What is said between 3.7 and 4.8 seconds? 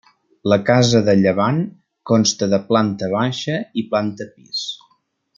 i planta pis.